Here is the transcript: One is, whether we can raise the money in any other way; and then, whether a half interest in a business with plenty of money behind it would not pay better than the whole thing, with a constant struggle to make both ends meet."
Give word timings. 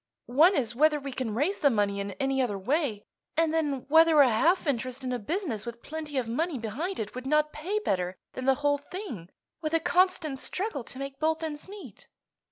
One 0.25 0.55
is, 0.55 0.73
whether 0.73 0.99
we 0.99 1.11
can 1.11 1.35
raise 1.35 1.59
the 1.59 1.69
money 1.69 1.99
in 1.99 2.13
any 2.13 2.41
other 2.41 2.57
way; 2.57 3.03
and 3.37 3.53
then, 3.53 3.85
whether 3.87 4.19
a 4.19 4.27
half 4.29 4.65
interest 4.65 5.03
in 5.03 5.13
a 5.13 5.19
business 5.19 5.63
with 5.63 5.83
plenty 5.83 6.17
of 6.17 6.27
money 6.27 6.57
behind 6.57 6.99
it 6.99 7.13
would 7.13 7.27
not 7.27 7.53
pay 7.53 7.77
better 7.77 8.17
than 8.33 8.45
the 8.45 8.55
whole 8.65 8.79
thing, 8.79 9.29
with 9.61 9.75
a 9.75 9.79
constant 9.79 10.39
struggle 10.39 10.81
to 10.85 10.97
make 10.97 11.19
both 11.19 11.43
ends 11.43 11.67
meet." 11.67 12.07